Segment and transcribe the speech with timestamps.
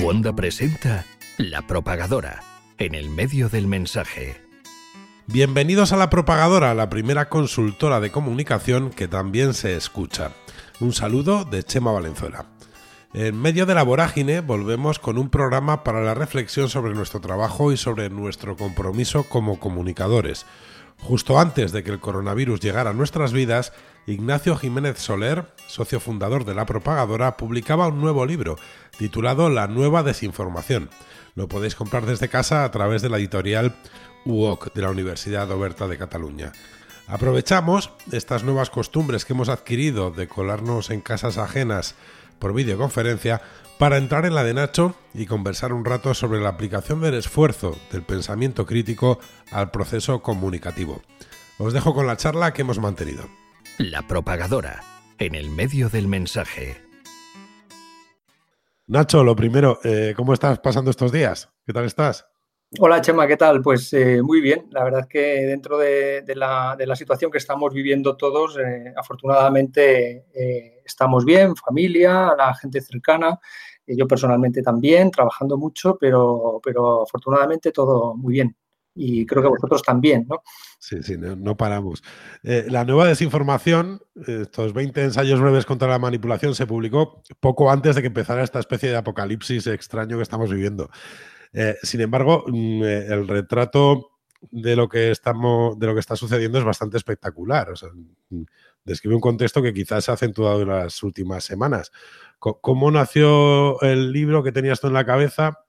[0.00, 1.04] Wanda presenta
[1.38, 2.42] La Propagadora,
[2.78, 4.40] en el medio del mensaje.
[5.26, 10.30] Bienvenidos a La Propagadora, la primera consultora de comunicación que también se escucha.
[10.78, 12.46] Un saludo de Chema Valenzuela.
[13.12, 17.72] En medio de la vorágine volvemos con un programa para la reflexión sobre nuestro trabajo
[17.72, 20.46] y sobre nuestro compromiso como comunicadores.
[21.00, 23.72] Justo antes de que el coronavirus llegara a nuestras vidas,
[24.06, 28.56] Ignacio Jiménez Soler, socio fundador de La Propagadora, publicaba un nuevo libro
[28.98, 30.90] titulado La nueva desinformación.
[31.34, 33.76] Lo podéis comprar desde casa a través de la editorial
[34.24, 36.52] UOC de la Universidad Oberta de Cataluña.
[37.06, 41.94] Aprovechamos estas nuevas costumbres que hemos adquirido de colarnos en casas ajenas
[42.38, 43.40] por videoconferencia
[43.78, 47.76] para entrar en la de Nacho y conversar un rato sobre la aplicación del esfuerzo
[47.92, 49.20] del pensamiento crítico
[49.52, 51.02] al proceso comunicativo.
[51.58, 53.28] Os dejo con la charla que hemos mantenido.
[53.78, 54.82] La propagadora,
[55.18, 56.80] en el medio del mensaje.
[58.86, 61.50] Nacho, lo primero, eh, ¿cómo estás pasando estos días?
[61.66, 62.26] ¿Qué tal estás?
[62.76, 63.62] Hola Chema, ¿qué tal?
[63.62, 64.66] Pues eh, muy bien.
[64.72, 70.26] La verdad es que dentro de, la, situación que estamos viviendo todos, eh, afortunadamente
[70.84, 73.38] estamos bien, familia, la gente cercana,
[73.86, 78.54] yo personalmente también, trabajando mucho, pero, pero afortunadamente todo muy bien
[78.98, 80.42] y creo que vosotros también, ¿no?
[80.80, 82.02] Sí, sí, no, paramos.
[82.42, 87.94] Eh, la nueva desinformación, estos 20 ensayos breves contra la manipulación, se publicó poco antes
[87.94, 90.90] de que empezara esta especie de apocalipsis extraño que estamos viviendo.
[91.52, 94.10] Eh, sin embargo, mm, eh, el retrato
[94.40, 97.68] de lo que estamos, de lo que está sucediendo es bastante espectacular.
[98.30, 98.42] Mm,
[98.84, 101.92] describe un contexto que quizás se ha acentuado en las últimas semanas.
[102.38, 105.64] ¿Cómo nació el libro que tenías tú en la cabeza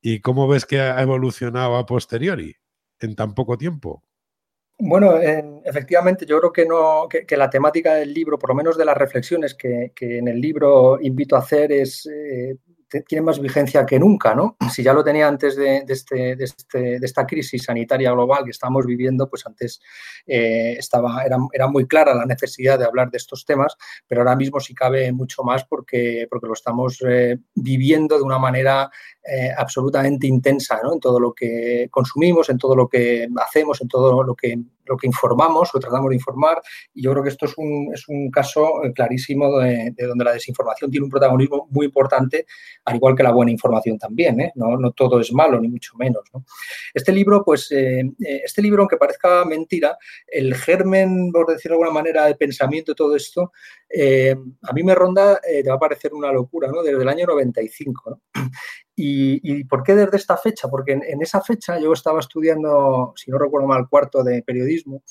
[0.00, 2.56] y cómo ves que ha evolucionado a posteriori?
[3.04, 4.02] en tan poco tiempo?
[4.76, 5.20] Bueno,
[5.64, 8.96] efectivamente, yo creo que, no, que, la temática del libro, por lo menos de las
[8.96, 12.56] reflexiones que, en el libro invito a hacer, es eh,
[13.02, 14.56] tiene más vigencia que nunca, ¿no?
[14.70, 18.86] Si ya lo tenía antes de, este, este, de, esta crisis sanitaria global que estamos
[18.86, 19.80] viviendo, pues antes
[20.26, 24.36] eh, estaba, era, era, muy clara la necesidad de hablar de estos temas, pero ahora
[24.36, 28.90] mismo sí cabe mucho más porque, porque lo estamos eh, viviendo de una manera
[29.26, 30.94] eh, absolutamente intensa, ¿no?
[30.94, 34.96] En todo lo que consumimos, en todo lo que hacemos, en todo lo que lo
[34.96, 36.60] que informamos o tratamos de informar.
[36.92, 40.32] Y yo creo que esto es un, es un caso eh, clarísimo de, donde la
[40.32, 42.46] desinformación tiene un protagonismo muy importante,
[42.84, 44.40] al igual que la buena información también.
[44.40, 44.52] ¿eh?
[44.54, 46.22] No, no, todo es malo, ni mucho menos.
[46.92, 49.96] Este libro, pues, eh, este libro, aunque parezca mentira,
[50.26, 53.52] el germen, por decirlo de alguna manera, de pensamiento de todo esto,
[53.96, 56.82] a mí me ronda, te va a parecer una locura, ¿no?
[56.82, 58.10] desde el año 95.
[58.10, 58.50] ¿no?
[58.96, 60.68] ¿Y, por qué desde esta fecha?
[60.68, 65.02] Porque en, esa fecha yo estaba estudiando, si no recuerdo mal, cuarto de periodismo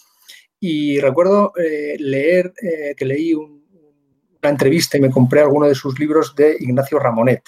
[0.60, 6.00] y recuerdo eh, leer, eh, que leí una entrevista y me compré alguno de sus
[6.00, 7.44] libros de Ignacio Ramonet.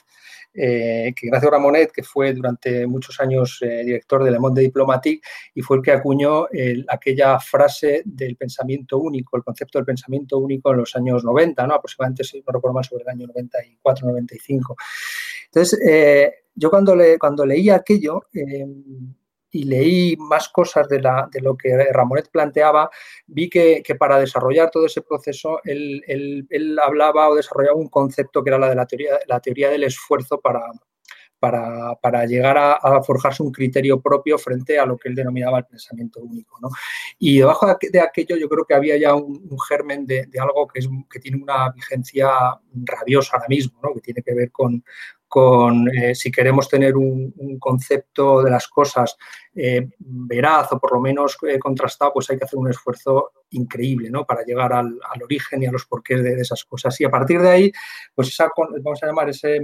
[0.58, 5.22] Eh, que Ignacio Ramonet, que fue durante muchos años director de Le Monde Diplomatique
[5.54, 6.48] y fue el que acuñó
[6.88, 11.76] aquella frase del pensamiento único, el concepto del pensamiento único en los años 90, ¿no?
[11.76, 14.76] aproximadamente, si no recuerdo mal, sobre el año 94-95.
[15.46, 18.22] Entonces, eh, yo cuando, le, cuando leí aquello
[19.56, 22.90] y leí más cosas de, la, de, lo que Ramonet planteaba,
[23.26, 28.60] vi que, para desarrollar todo ese proceso, él, hablaba o desarrollaba un concepto que era
[28.60, 30.60] la de la teoría, la teoría del esfuerzo para,
[31.40, 36.20] para, llegar a, forjarse un criterio propio frente a lo que él denominaba el pensamiento
[36.20, 36.60] único.
[37.18, 40.90] Y debajo de aquello yo creo que había ya un, germen de, algo que, es,
[41.10, 42.30] que tiene una vigencia
[42.74, 44.84] rabiosa ahora mismo, que tiene que ver con,
[45.36, 49.18] con eh, si queremos tener un, concepto de las cosas
[49.54, 54.10] eh, veraz o por lo menos eh, contrastado, pues hay que hacer un esfuerzo increíble
[54.10, 54.26] ¿no?
[54.26, 57.02] para llegar al, origen y a los porqués de, esas cosas.
[57.02, 57.72] Y a partir de ahí,
[58.16, 58.34] pues
[58.82, 59.60] vamos a llamar ese,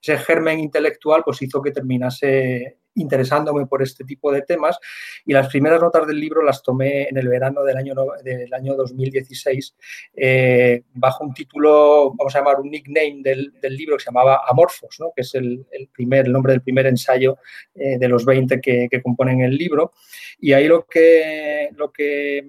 [0.00, 4.78] ese germen intelectual, pues hizo que terminase interesándome por este tipo de temas
[5.24, 8.74] y las primeras notas del libro las tomé en el verano del año, del año
[8.74, 9.76] 2016
[10.14, 14.96] eh, bajo un título, vamos a llamar un nickname del, libro que se llamaba Amorfos,
[14.98, 15.12] ¿no?
[15.14, 17.38] que es el, primer, el nombre del primer ensayo
[17.74, 19.92] eh, de los 20 que, componen el libro.
[20.40, 22.44] Y ahí lo que, lo que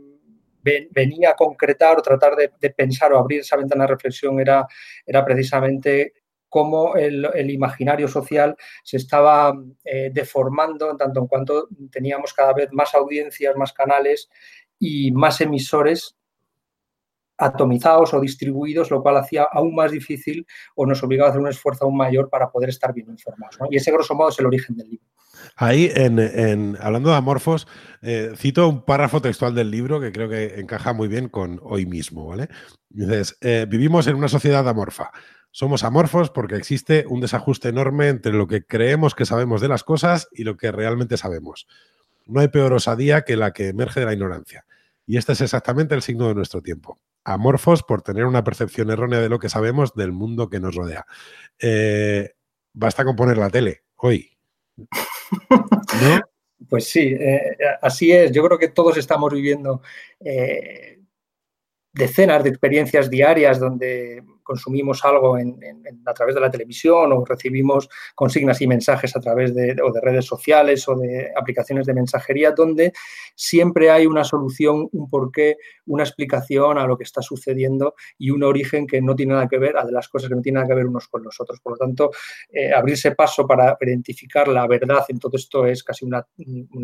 [0.63, 4.68] venía a concretar o tratar de, de, pensar o abrir esa ventana de reflexión era,
[5.06, 6.13] era precisamente
[6.51, 12.68] cómo el, imaginario social se estaba eh, deformando en tanto en cuanto teníamos cada vez
[12.74, 14.30] más audiencias, más canales
[14.77, 16.18] y más emisores
[17.38, 20.45] atomizados o distribuidos, lo cual hacía aún más difícil
[20.75, 23.57] o nos obligaba a hacer un esfuerzo aún mayor para poder estar bien informados.
[23.69, 25.07] Y ese, grosso modo, es el origen del libro.
[25.56, 27.65] Ahí, en, hablando de amorfos,
[28.01, 31.86] eh, cito un párrafo textual del libro que creo que encaja muy bien con hoy
[31.86, 32.27] mismo.
[32.27, 32.50] ¿vale?
[32.89, 35.12] Dices, eh, vivimos en una sociedad amorfa
[35.51, 39.83] Somos amorfos porque existe un desajuste enorme entre lo que creemos que sabemos de las
[39.83, 41.68] cosas y lo que realmente sabemos.
[42.25, 44.65] No hay peor osadía que la que emerge de la ignorancia.
[45.06, 47.00] Y este es exactamente el signo de nuestro tiempo.
[47.25, 51.06] Amorfos por tener una percepción errónea de lo que sabemos del mundo que nos rodea.
[51.59, 52.31] Eh,
[52.74, 54.38] basta con poner la tele hoy.
[56.69, 58.31] Pues sí, eh, así es.
[58.31, 59.81] Yo creo que todos estamos viviendo
[60.19, 61.00] eh,
[61.92, 68.62] decenas de experiencias diarias donde consumimos algo a través de la televisión o recibimos consignas
[68.62, 72.94] y mensajes a través de, de redes sociales o de aplicaciones de mensajería, donde
[73.36, 78.44] siempre hay una solución, un porqué, una explicación a lo que está sucediendo y un
[78.44, 80.68] origen que no tiene nada que ver, a de las cosas que no tienen nada
[80.68, 81.60] que ver unos con los otros.
[81.60, 82.12] Por lo tanto,
[82.52, 86.26] eh, abrirse paso para identificar la verdad en todo esto es casi una,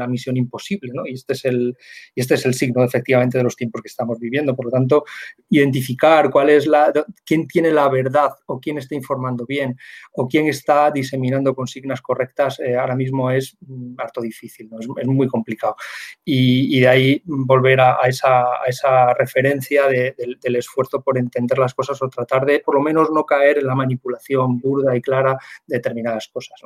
[0.08, 1.06] misión imposible, ¿no?
[1.06, 1.76] Y este es el,
[2.16, 4.56] y este es el signo efectivamente de los tiempos que estamos viviendo.
[4.56, 5.06] Por lo tanto,
[5.50, 6.92] identificar cuál es la,
[7.26, 9.78] quién tiene la verdad o quién está informando bien
[10.14, 15.28] o quién está diseminando consignas correctas eh, ahora mismo es mm, harto difícil, es, muy
[15.28, 15.76] complicado.
[16.24, 22.46] Y, de ahí volver a, esa, referencia del esfuerzo por entender las cosas o tratar
[22.46, 26.62] de por lo menos no caer en la manipulación burda y clara de determinadas cosas.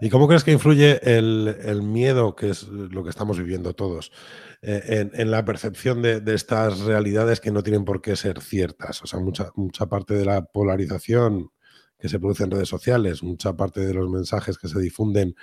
[0.00, 4.12] ¿Y cómo crees que influye el, miedo, que es lo que estamos viviendo todos,
[4.60, 9.02] eh, en, la percepción de, estas realidades que no tienen por qué ser ciertas?
[9.02, 11.50] O sea, mucha, mucha parte de la polarización
[11.98, 15.36] que se produce en redes sociales, mucha parte de los mensajes que se difunden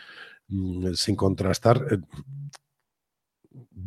[0.50, 2.00] mm, sin contrastar, eh,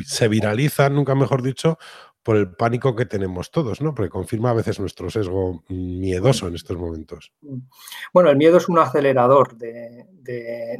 [0.07, 1.79] se viralizan, nunca mejor dicho,
[2.23, 3.95] por el pánico que tenemos todos, ¿no?
[3.95, 7.33] Porque confirma a veces nuestro sesgo miedoso en estos momentos.
[8.13, 10.07] Bueno, el miedo es un acelerador de,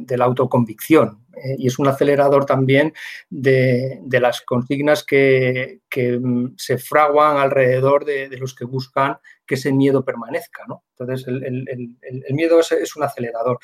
[0.09, 2.93] la autoconvicción eh, y es un acelerador también
[3.29, 10.03] de, las consignas que, mm, se fraguan alrededor de, los que buscan que ese miedo
[10.03, 10.83] permanezca, ¿no?
[10.97, 13.59] Entonces, el, miedo es, un acelerador.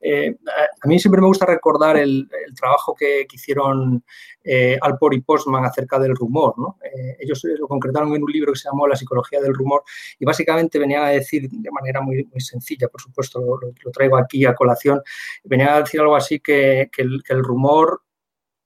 [0.00, 0.36] Eh,
[0.82, 4.04] a mí siempre me gusta recordar el, trabajo que, hicieron
[4.44, 6.78] eh, Alpor y Postman acerca del rumor, ¿no?
[6.84, 9.82] Eh, ellos lo concretaron en un libro que se llamó La psicología del rumor
[10.18, 14.44] y básicamente venían a decir de manera muy, muy sencilla, por supuesto, lo, traigo aquí
[14.44, 15.00] a colación,
[15.44, 18.02] venían a decir algo así que, que el rumor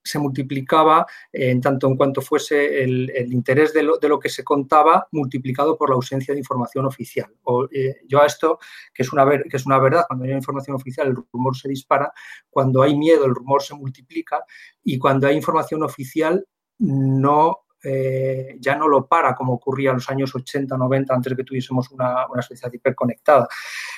[0.07, 4.45] se multiplicaba en tanto en cuanto fuese el, interés de lo, de lo, que se
[4.45, 7.33] contaba multiplicado por la ausencia de información oficial.
[7.43, 8.59] O, eh, yo a esto,
[8.95, 12.13] que es, una que es una verdad, cuando hay información oficial el rumor se dispara,
[12.49, 14.45] cuando hay miedo el rumor se multiplica
[14.85, 16.47] y cuando hay información oficial
[16.79, 21.37] no eh, ya no lo para como ocurría en los años 80, 90, antes de
[21.37, 23.49] que tuviésemos una, una sociedad hiperconectada.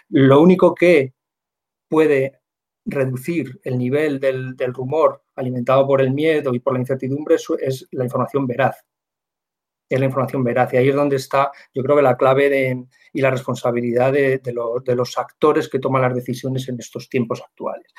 [0.09, 1.15] Lo único que
[1.89, 2.41] puede
[2.89, 8.05] reducir el nivel del, rumor alimentado por el miedo y por la incertidumbre es la
[8.05, 8.85] información veraz.
[9.89, 10.73] Es la información veraz.
[10.75, 14.41] Y ahí es donde está, yo creo que la clave de, y la responsabilidad de,
[14.95, 17.93] los actores que toman las decisiones en estos tiempos actuales.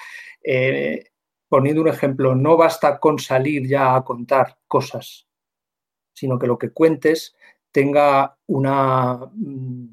[0.44, 1.06] Eh,
[1.47, 5.27] poniendo un ejemplo, no basta con salir ya a contar cosas,
[6.13, 7.36] sino que lo que cuentes
[7.71, 9.88] tenga una mm,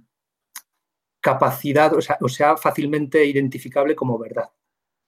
[1.20, 4.50] capacidad, o sea fácilmente identificable como verdad.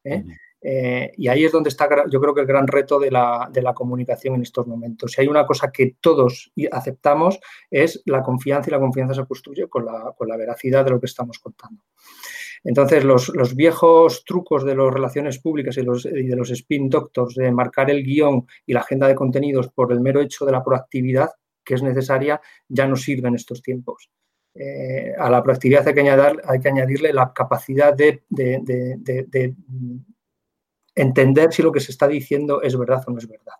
[0.04, 0.24] ¿eh?
[0.60, 4.34] Eh, y ahí es donde está, yo creo que el gran reto de la, comunicación
[4.34, 5.12] en estos momentos.
[5.12, 7.38] Si hay una cosa que todos aceptamos
[7.70, 11.00] es la confianza y la confianza se construye con la, con la veracidad de lo
[11.00, 11.82] que estamos contando.
[12.64, 17.52] Entonces, los, viejos trucos de las relaciones públicas y, los, de los spin doctors de
[17.52, 21.30] marcar el guion y la agenda de contenidos por el mero hecho de la proactividad
[21.68, 24.10] que es necesaria ya no sirven en estos tiempos.
[24.54, 28.22] Eh, a la proactividad hay que, hay que añadirle la capacidad de,
[31.02, 33.54] entender si lo que se está diciendo es verdad o no es verdad.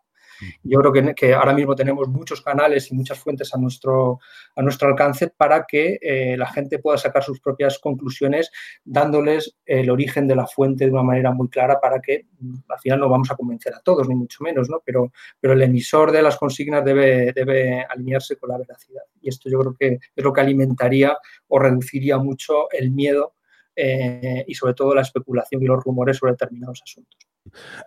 [0.63, 4.21] Yo creo que, ahora mismo tenemos muchos canales y muchas fuentes a nuestro,
[4.55, 8.51] a nuestro alcance para que eh, la gente pueda sacar sus propias conclusiones
[8.85, 12.79] dándoles el origen de la fuente de una manera muy clara para que mm, al
[12.79, 14.81] final no vamos a convencer a todos, ni mucho menos, ¿no?
[14.85, 19.03] pero, pero el emisor de las consignas debe, debe alinearse con la veracidad.
[19.21, 21.17] Y esto yo creo que es lo que alimentaría
[21.49, 23.35] o reduciría mucho el miedo
[23.81, 27.17] eh, y sobre todo la especulación y los rumores sobre determinados asuntos.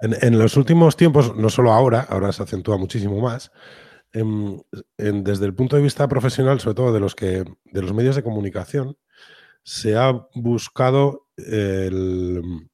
[0.02, 3.52] En, los últimos tiempos, no solo ahora, ahora se acentúa muchísimo más,
[4.14, 4.62] em,
[4.98, 8.24] desde el punto de vista profesional, sobre todo de los que de los medios de
[8.24, 8.98] comunicación,
[9.64, 12.70] se ha buscado el,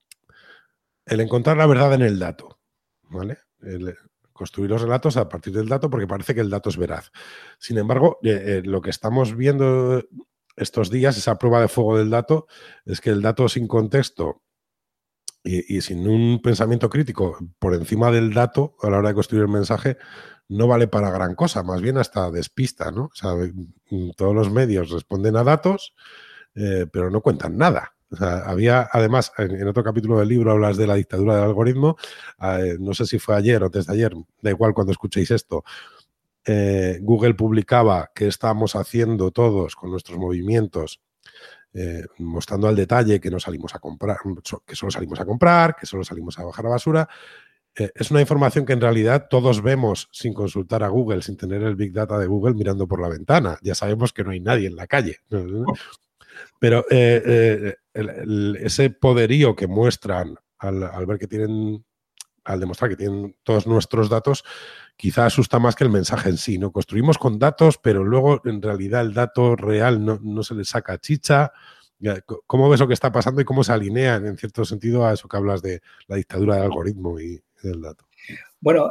[1.07, 2.59] encontrar la verdad en el dato,
[3.09, 3.39] ¿vale?
[4.31, 7.11] construir los relatos a partir del dato porque parece que el dato es veraz.
[7.57, 10.03] Sin embargo, eh, eh, lo que estamos viendo
[10.57, 12.47] estos días, esa prueba de fuego del dato,
[12.85, 14.41] es que el dato sin contexto
[15.43, 19.49] y, sin un pensamiento crítico por encima del dato a la hora de construir el
[19.49, 19.97] mensaje,
[20.49, 23.05] no vale para gran cosa, más bien hasta despista, ¿no?
[23.05, 25.93] O sea, mm, todos los medios responden a datos,
[26.53, 27.93] pero no cuentan nada.
[28.19, 31.97] había, además, en, otro capítulo del libro hablas de la dictadura del algoritmo.
[32.79, 35.63] no sé si fue ayer o antes de ayer, da igual cuando escuchéis esto.
[37.01, 41.01] Google publicaba qué estamos haciendo todos con nuestros movimientos
[41.79, 44.17] eh, mostrando al detalle que no salimos a comprar,
[44.65, 47.09] que solo salimos a comprar, que solo salimos a bajar la basura.
[47.75, 51.61] Eh, es una información que en realidad todos vemos sin consultar a Google, sin tener
[51.61, 53.59] el Big Data de Google mirando por la ventana.
[53.61, 55.17] Ya sabemos que no hay nadie en la calle.
[56.59, 61.85] Pero eh, ese poderío que muestran al, al ver que tienen,
[62.43, 64.43] al demostrar que tienen todos nuestros datos,
[64.97, 66.57] quizá asusta más que el mensaje en sí.
[66.57, 66.71] ¿no?
[66.71, 71.53] Construimos con datos, pero luego en realidad el dato real no, se le saca chicha.
[72.45, 75.27] ¿Cómo ves lo que está pasando y cómo se alinea en cierto sentido a eso
[75.27, 78.05] que hablas de la dictadura del algoritmo y del dato?
[78.59, 78.89] Bueno,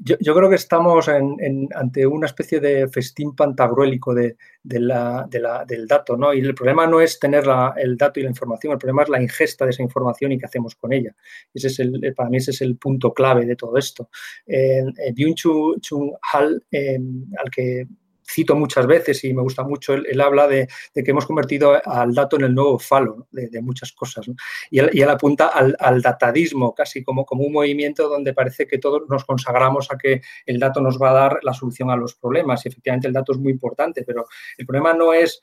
[0.00, 6.34] yo, creo que estamos ante una especie de festín pantagruélico de, del dato, ¿no?
[6.34, 7.44] Y el problema no es tener
[7.76, 10.46] el dato y la información, el problema es la ingesta de esa información y qué
[10.46, 11.14] hacemos con ella.
[11.54, 14.10] Ese es el, para mí ese es el punto clave de todo esto.
[14.46, 14.82] Eh,
[15.14, 16.98] Byung-Chul Hal, eh,
[17.38, 17.86] al que
[18.28, 22.36] cito muchas veces y me gusta mucho, él, habla de, que hemos convertido al dato
[22.36, 24.26] en el nuevo falo de, muchas cosas.
[24.70, 29.24] Y, él, apunta al, datadismo, casi como, como un movimiento donde parece que todos nos
[29.24, 32.64] consagramos a que el dato nos va a dar la solución a los problemas.
[32.64, 35.40] Y efectivamente el dato es muy importante, pero el problema no es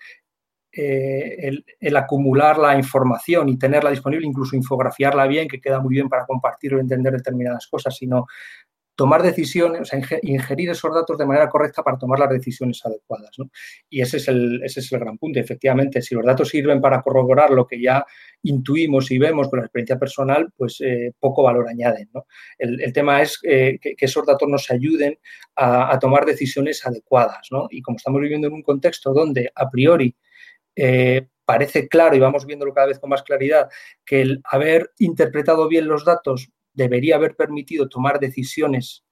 [0.71, 5.93] eh, el, el, acumular la información y tenerla disponible, incluso infografiarla bien, que queda muy
[5.93, 8.25] bien para compartir o entender determinadas cosas, sino
[8.95, 13.31] tomar decisiones, o sea, ingerir esos datos de manera correcta para tomar las decisiones adecuadas.
[13.89, 15.39] Y ese es, el, ese es el gran punto.
[15.39, 18.05] Efectivamente, si los datos sirven para corroborar lo que ya
[18.43, 22.09] intuimos y vemos con la experiencia personal, pues eh, poco valor añaden.
[22.57, 25.17] El, tema es eh, que, esos datos nos ayuden
[25.55, 27.49] a, tomar decisiones adecuadas.
[27.71, 30.15] Y como estamos viviendo en un contexto donde a priori
[30.75, 33.69] eh, parece claro y vamos viéndolo cada vez con más claridad
[34.05, 39.03] que el haber interpretado bien los datos debería haber permitido tomar decisiones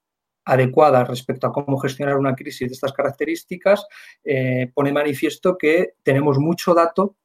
[0.44, 3.86] adecuadas respecto a cómo gestionar una crisis de estas características,
[4.22, 7.16] eh, pone manifiesto que tenemos mucho dato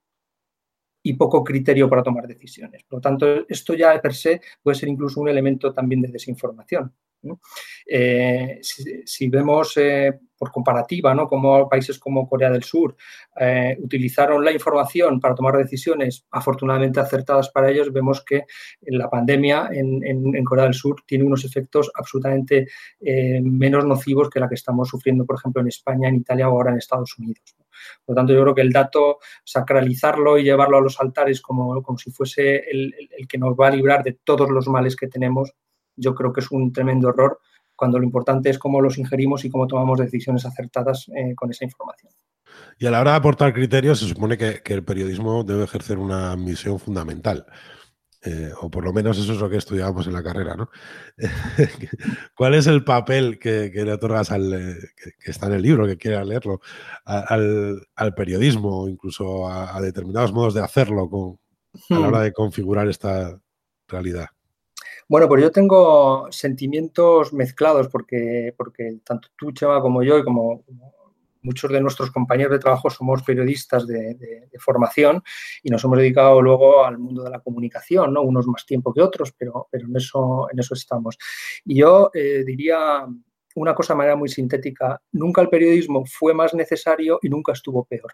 [1.03, 2.83] y poco criterio para tomar decisiones.
[2.83, 6.93] Por lo tanto, esto ya per se puede ser incluso un elemento también de desinformación.
[7.85, 11.27] Eh, si, vemos eh, por comparativa, ¿no?
[11.27, 12.95] Como países como Corea del Sur
[13.39, 18.45] eh, utilizaron la información para tomar decisiones afortunadamente acertadas para ellos, vemos que
[18.83, 22.67] la pandemia en, Corea del Sur tiene unos efectos absolutamente
[23.41, 26.71] menos nocivos que la que estamos sufriendo, por ejemplo, en España, en Italia o ahora
[26.71, 27.55] en Estados Unidos.
[28.05, 31.81] Por lo tanto, yo creo que el dato, sacralizarlo y llevarlo a los altares como,
[31.83, 35.53] como si fuese el que nos va a librar de todos los males que tenemos,
[35.99, 37.39] yo creo que es un tremendo error
[37.79, 41.63] cuando lo importante es cómo los ingerimos y cómo tomamos decisiones acertadas eh, con esa
[41.63, 42.11] información.
[42.77, 46.35] Y a la hora de aportar criterios, se supone que, el periodismo debe ejercer una
[46.35, 47.45] misión fundamental.
[48.21, 50.69] Eh, o por lo menos eso es lo que estudiábamos en la carrera, ¿no?
[52.35, 54.75] ¿Cuál es el papel que, le otorgas al eh,
[55.23, 56.59] que, está en el libro, que quiera leerlo,
[57.05, 61.39] al, periodismo, incluso a, a, determinados modos de hacerlo con,
[61.97, 63.39] a la hora de configurar esta
[63.87, 64.27] realidad?
[65.09, 70.63] Bueno, pues yo tengo sentimientos mezclados porque, porque tanto tú, Chema, como yo y como
[71.41, 75.23] muchos de nuestros compañeros de trabajo somos periodistas de, formación
[75.63, 78.21] y nos hemos dedicado luego al mundo de la comunicación, ¿no?
[78.21, 81.17] Unos más tiempo que otros, pero, pero en, eso, en eso estamos.
[81.65, 83.07] Y yo eh, diría
[83.55, 87.83] una cosa de manera muy sintética, nunca el periodismo fue más necesario y nunca estuvo
[87.85, 88.13] peor.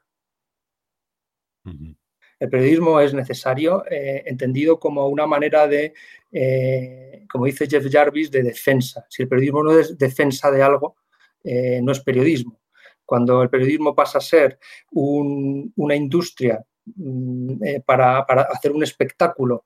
[2.39, 5.93] El periodismo es necesario, eh, entendido como una manera de,
[6.31, 9.05] eh, como dice Jeff Jarvis, de defensa.
[9.09, 10.97] Si el periodismo no es defensa de algo,
[11.43, 12.59] eh, no es periodismo.
[13.05, 14.59] Cuando el periodismo pasa a ser
[14.91, 19.63] una industria mm, para, hacer un espectáculo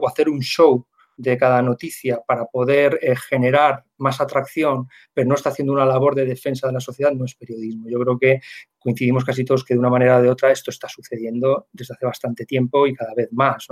[0.00, 0.86] o hacer un show
[1.20, 6.14] de cada noticia para poder eh, generar más atracción, pero no está haciendo una labor
[6.14, 7.90] de defensa de la sociedad, no es periodismo.
[7.90, 8.40] Yo creo que
[8.78, 12.06] coincidimos casi todos que de una manera o de otra esto está sucediendo desde hace
[12.06, 13.66] bastante tiempo y cada vez más.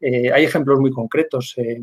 [0.00, 1.54] Eh, hay ejemplos muy concretos.
[1.58, 1.78] Eh,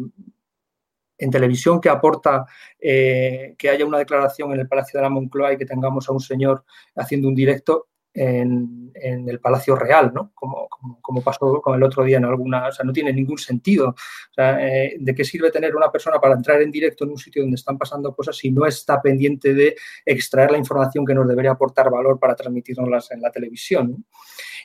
[1.17, 2.45] en televisión que aporta
[2.77, 6.19] que haya una declaración en el Palacio de la Moncloa y que tengamos a un
[6.19, 10.31] señor haciendo un directo en, el Palacio Real, ¿no?
[10.34, 10.69] Como,
[11.01, 13.93] como, pasó con el otro día en alguna, o sea, no tiene ningún sentido.
[14.38, 17.55] Eh, ¿De qué sirve tener una persona para entrar en directo en un sitio donde
[17.55, 21.91] están pasando cosas si no está pendiente de extraer la información que nos debería aportar
[21.91, 24.05] valor para transmitirnoslas en la televisión?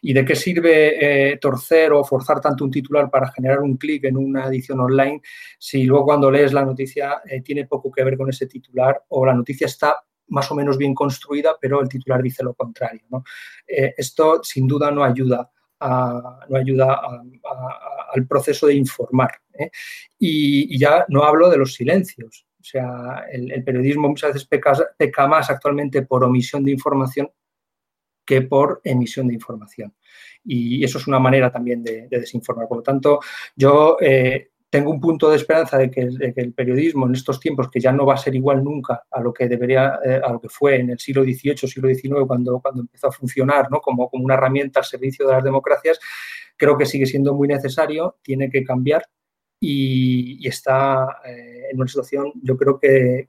[0.03, 4.05] ¿Y de qué sirve eh, torcer o forzar tanto un titular para generar un clic
[4.05, 5.21] en una edición online
[5.59, 9.27] si luego cuando lees la noticia eh, tiene poco que ver con ese titular o
[9.27, 9.97] la noticia está
[10.31, 13.03] más o menos bien construida, pero el titular dice lo contrario.
[13.67, 17.01] Eh, esto sin duda no ayuda no ayuda
[18.13, 19.33] al proceso de informar.
[19.59, 19.71] ¿eh?
[20.19, 22.47] Y, ya no hablo de los silencios.
[22.61, 24.49] O sea, el, periodismo muchas veces
[24.97, 27.31] peca, más actualmente por omisión de información
[28.25, 29.95] que por emisión de información.
[30.45, 32.69] Y eso es una manera también de, desinformar.
[32.69, 33.21] Por lo tanto,
[33.57, 37.81] yo eh, tengo un punto de esperanza de que, el periodismo en estos tiempos, que
[37.81, 40.49] ya no va a ser igual nunca a lo que debería, eh, a lo que
[40.49, 43.81] fue en el siglo XVIII, siglo XIX, cuando, cuando empezó a funcionar ¿no?
[43.81, 45.99] como, como una herramienta al servicio de las democracias,
[46.57, 49.03] creo que sigue siendo muy necesario, tiene que cambiar
[49.59, 53.27] y, está eh, en una situación, yo creo que,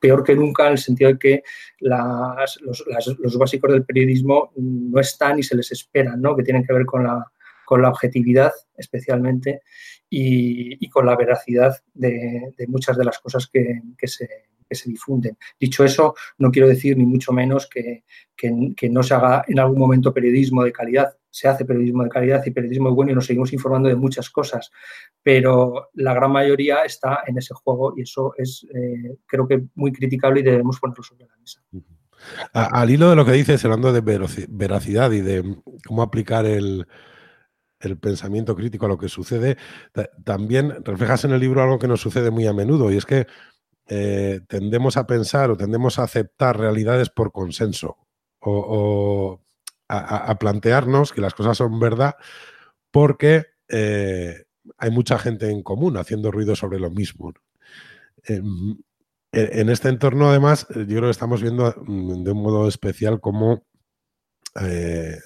[0.00, 1.42] peor que nunca, en el sentido de que
[1.80, 6.34] los, básicos del periodismo no están y se les esperan, ¿no?
[6.34, 7.24] que tienen que ver con la
[7.66, 9.60] con la objetividad especialmente
[10.08, 14.28] y, con la veracidad de, muchas de las cosas que, se,
[14.86, 15.36] difunden.
[15.58, 18.04] Dicho eso, no quiero decir ni mucho menos que,
[18.88, 21.14] no se haga en algún momento periodismo de calidad.
[21.28, 24.70] Se hace periodismo de calidad y periodismo bueno y nos seguimos informando de muchas cosas,
[25.22, 29.92] pero la gran mayoría está en ese juego y eso es, eh, creo que, muy
[29.92, 31.60] criticable y debemos ponerlo sobre la mesa.
[32.52, 36.86] al hilo de lo que dices, hablando de veracidad y de cómo aplicar el,
[37.80, 39.56] el pensamiento crítico a lo que sucede,
[40.24, 43.26] también reflejas en el libro algo que nos sucede muy a menudo y es que
[43.88, 47.98] eh, tendemos a pensar o tendemos a aceptar realidades por consenso
[48.40, 49.40] o,
[49.88, 52.16] a, plantearnos que las cosas son verdad
[52.90, 54.44] porque eh,
[54.78, 57.32] hay mucha gente en común haciendo ruido sobre lo mismo.
[59.32, 63.64] En, este entorno, además, yo creo que estamos viendo mm, de un modo especial cómo
[64.60, 65.18] eh,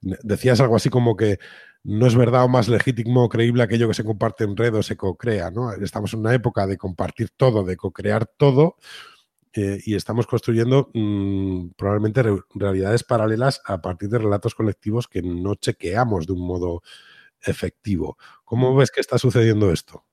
[0.00, 1.38] decías algo así como que
[1.84, 4.82] no es verdad o más legítimo o creíble aquello que se comparte en red o
[4.82, 5.50] se co-crea.
[5.50, 5.72] ¿no?
[5.72, 8.76] Estamos en una época de compartir todo, de co-crear todo,
[9.54, 12.22] eh, y estamos construyendo mm, probablemente
[12.54, 16.82] realidades paralelas a partir de relatos colectivos que no chequeamos de un modo
[17.40, 18.18] efectivo.
[18.44, 20.04] ¿Cómo ves que está sucediendo esto?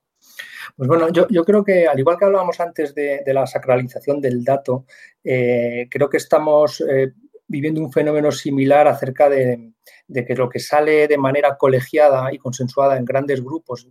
[0.75, 4.85] Pues bueno, yo, creo que al igual que hablábamos antes de, la sacralización del dato,
[5.24, 7.13] eh, creo que estamos eh,
[7.48, 9.74] viviendo un fenómeno similar acerca de,
[10.08, 13.88] que lo que sale de manera colegiada y consensuada en grandes grupos,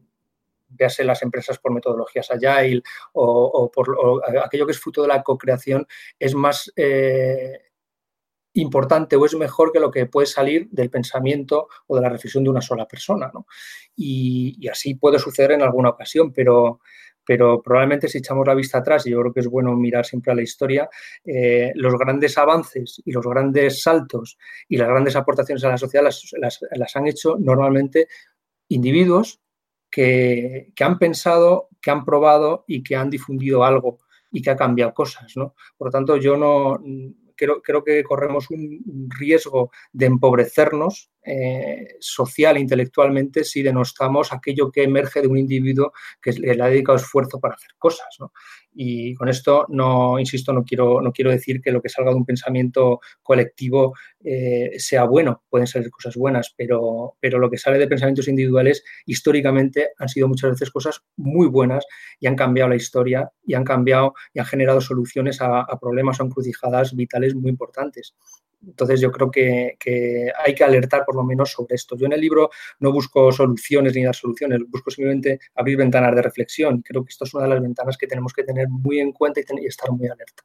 [0.69, 5.87] véase las empresas por metodologías agile o, por aquello que es fruto de la co-creación,
[6.19, 7.61] es más eh,
[8.55, 12.43] importante o es mejor que lo que puede salir del pensamiento o de la reflexión
[12.45, 13.31] de una sola persona.
[13.95, 16.81] Y, y, así puede suceder en alguna ocasión, pero
[17.27, 20.33] pero probablemente si echamos la vista atrás, y yo creo que es bueno mirar siempre
[20.33, 20.89] a la historia,
[21.25, 26.05] eh, los grandes avances y los grandes saltos y las grandes aportaciones a la sociedad
[26.05, 28.09] las, han hecho normalmente
[28.69, 29.41] individuos
[29.91, 33.99] que, han pensado, que han probado y que han difundido algo
[34.31, 35.37] y que ha cambiado cosas.
[35.37, 35.55] ¿no?
[35.77, 36.83] Por lo tanto, yo no
[37.37, 44.71] creo, creo que corremos un riesgo de empobrecernos eh, social e intelectualmente si denostamos aquello
[44.71, 48.19] que emerge de un individuo que le ha dedicado esfuerzo para hacer cosas.
[48.75, 52.17] Y con esto no, insisto, no quiero, no quiero decir que lo que salga de
[52.17, 57.79] un pensamiento colectivo eh, sea bueno, pueden ser cosas buenas, pero, pero lo que sale
[57.79, 61.87] de pensamientos individuales históricamente han sido muchas veces cosas muy buenas
[62.19, 66.21] y han cambiado la historia y han cambiado y han generado soluciones a, a problemas
[66.21, 68.15] o encrucijadas vitales muy importantes.
[68.67, 69.77] Entonces yo creo que,
[70.45, 71.97] hay que alertar por lo menos sobre esto.
[71.97, 72.51] Yo en el libro
[72.81, 76.83] no busco soluciones ni dar soluciones, busco simplemente abrir ventanas de reflexión.
[76.83, 79.41] Creo que esto es una de las ventanas que tenemos que tener muy en cuenta
[79.41, 80.43] y, estar muy alerta.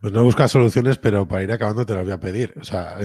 [0.00, 2.54] Pues no buscas soluciones, pero para ir acabando te las voy a pedir.
[2.60, 2.96] O sea,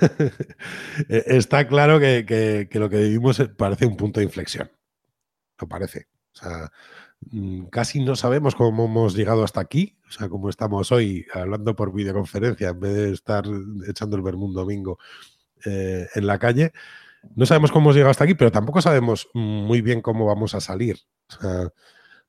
[1.08, 2.24] está claro que,
[2.70, 4.70] que, lo que vivimos parece un punto de inflexión.
[5.60, 6.06] Lo parece.
[6.34, 6.70] O sea,
[7.30, 11.74] Mm, casi no sabemos cómo hemos llegado hasta aquí, o sea, cómo estamos hoy hablando
[11.74, 13.44] por videoconferencia en vez de estar
[13.88, 14.98] echando el vermú domingo
[15.64, 16.72] eh, en la calle.
[17.36, 20.60] No sabemos cómo hemos llegado hasta aquí, pero tampoco sabemos muy bien cómo vamos a
[20.60, 20.98] salir.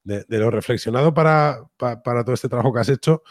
[0.03, 3.23] de, lo reflexionado para, para, todo este trabajo que has hecho,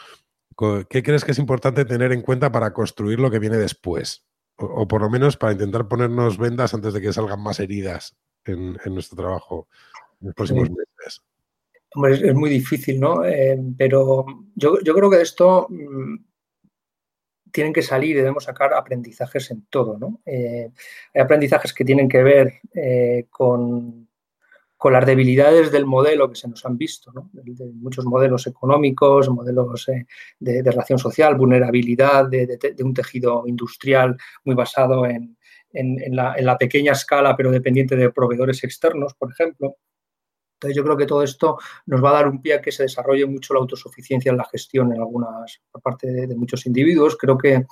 [0.89, 4.25] ¿qué crees que es importante tener en cuenta para construir lo que viene después?
[4.57, 8.77] O, por lo menos para intentar ponernos vendas antes de que salgan más heridas en,
[8.85, 9.67] nuestro trabajo
[10.21, 11.21] en los próximos meses
[12.03, 13.23] es, muy difícil, ¿no?
[13.23, 14.25] Eh, pero
[14.55, 16.15] yo, creo que de esto mm,
[17.51, 20.21] tienen que salir y debemos sacar aprendizajes en todo, ¿no?
[20.25, 20.71] Eh,
[21.13, 24.07] hay aprendizajes que tienen que ver eh, con,
[24.87, 27.31] las debilidades del modelo que se nos han visto, ¿no?
[27.33, 29.87] de, muchos modelos económicos, modelos
[30.39, 35.35] de, relación social, vulnerabilidad de, un tejido industrial muy basado en,
[36.11, 39.75] la, en la pequeña escala, pero dependiente de proveedores externos, por ejemplo.
[40.55, 42.83] Entonces yo creo que todo esto nos va a dar un pie a que se
[42.83, 47.17] desarrolle mucho la autosuficiencia en la gestión en algunas, parte de, muchos individuos.
[47.17, 47.65] Creo que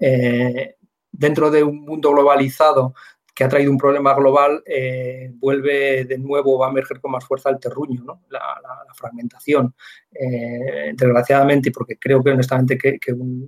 [0.00, 0.76] eh,
[1.10, 2.94] dentro de un mundo globalizado
[3.34, 7.24] que ha traído un problema global, eh, vuelve de nuevo, va a emerger con más
[7.24, 8.22] fuerza el terruño, ¿no?
[8.28, 8.40] la,
[8.94, 9.74] fragmentación.
[10.12, 12.98] Eh, desgraciadamente, porque creo que honestamente que,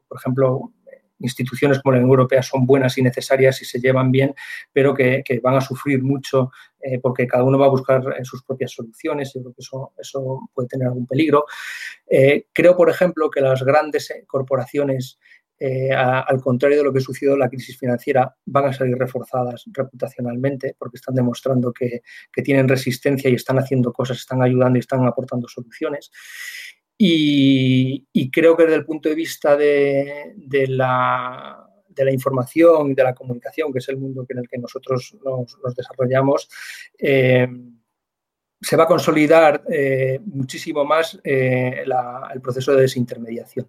[0.09, 0.73] por ejemplo,
[1.19, 4.35] instituciones como la Unión Europea son buenas y necesarias y se llevan bien,
[4.73, 6.51] pero que, van a sufrir mucho
[6.81, 9.63] eh, porque cada uno va a buscar sus propias soluciones y creo que
[9.99, 11.47] eso, puede tener algún peligro.
[12.53, 15.19] creo, por ejemplo, que las grandes corporaciones
[15.59, 19.65] eh, al contrario de lo que sucedió en la crisis financiera, van a salir reforzadas
[19.73, 22.03] reputacionalmente porque están demostrando que,
[22.45, 26.11] tienen resistencia y están haciendo cosas, están ayudando y están aportando soluciones.
[26.99, 30.35] Y, creo que desde el punto de vista de,
[30.69, 31.69] la,
[32.11, 36.49] información y de la comunicación, que es el mundo en el que nosotros nos, desarrollamos,
[36.99, 37.49] eh,
[38.61, 43.69] se va a consolidar eh, muchísimo más el proceso de desintermediación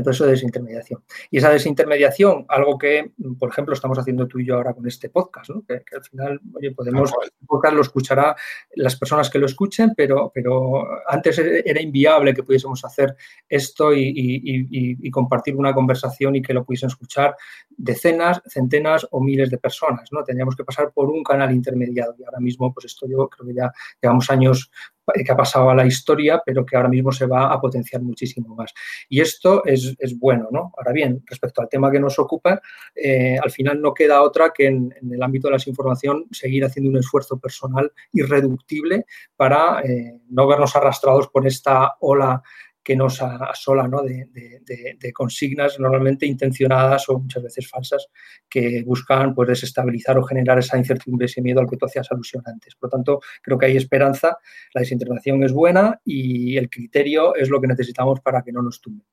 [0.00, 1.02] el proceso de desintermediación.
[1.30, 5.08] Y esa desintermediación, algo que, por ejemplo, estamos haciendo tú y yo ahora con este
[5.08, 8.36] podcast, que, al final, oye, podemos, el podcast lo escuchará
[8.74, 13.16] las personas que lo escuchen, pero, pero antes era inviable que pudiésemos hacer
[13.48, 17.36] esto y, compartir una conversación y que lo pudiesen escuchar
[17.70, 20.22] decenas, centenas o miles de personas, ¿no?
[20.24, 23.54] Tendríamos que pasar por un canal intermediado y ahora mismo, pues esto yo creo que
[23.54, 24.70] ya llevamos años
[25.14, 28.54] que ha pasado a la historia, pero que ahora mismo se va a potenciar muchísimo
[28.54, 28.72] más.
[29.08, 30.72] Y esto es, bueno, ¿no?
[30.76, 32.60] Ahora bien, respecto al tema que nos ocupa,
[32.94, 36.90] eh, al final no queda otra que en, el ámbito de la información seguir haciendo
[36.90, 42.42] un esfuerzo personal irreductible para eh, no vernos arrastrados por esta ola
[42.86, 44.00] que nos asola ¿no?
[44.00, 48.06] de, consignas normalmente intencionadas o muchas veces falsas
[48.48, 52.44] que buscan pues, desestabilizar o generar esa incertidumbre, ese miedo al que tú hacías alusión
[52.46, 52.76] antes.
[52.76, 54.38] Por lo tanto, creo que hay esperanza,
[54.72, 58.80] la desintervención es buena y el criterio es lo que necesitamos para que no nos
[58.80, 59.04] tumbe.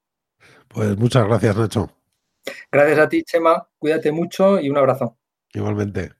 [0.68, 1.90] Pues muchas gracias, Nacho.
[2.72, 3.68] Gracias a ti, Chema.
[3.80, 5.18] Cuídate mucho y un abrazo.
[5.52, 6.12] Igualmente.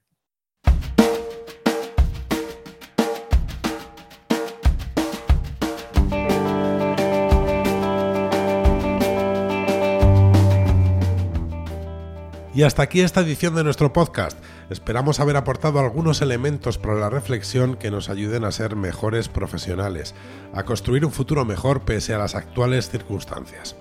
[12.54, 14.38] Y hasta aquí esta edición de nuestro podcast.
[14.70, 20.14] Esperamos haber aportado algunos elementos para la reflexión que nos ayuden a ser mejores profesionales,
[20.52, 23.74] a construir un futuro mejor pese a las actuales circunstancias.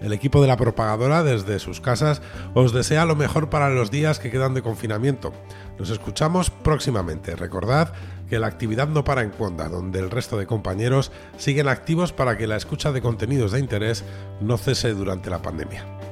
[0.00, 2.22] El equipo de la propagadora desde sus casas
[2.54, 5.32] os desea lo mejor para los días que quedan de confinamiento.
[5.76, 7.34] Nos escuchamos próximamente.
[7.34, 7.92] Recordad
[8.28, 12.38] que la actividad no para en Cuonda, donde el resto de compañeros siguen activos para
[12.38, 14.04] que la escucha de contenidos de interés
[14.40, 16.11] no cese durante la pandemia.